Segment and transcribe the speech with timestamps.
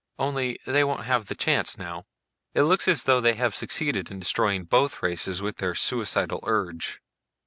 [0.17, 2.07] Only they won't have the chance now.
[2.55, 6.99] It looks as though they have succeeded in destroying both races with their suicidal urge."